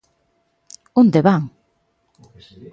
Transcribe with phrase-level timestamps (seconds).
[1.01, 1.43] ¡Onde van!